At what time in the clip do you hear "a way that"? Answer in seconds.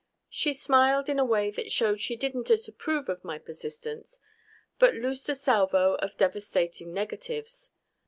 1.19-1.71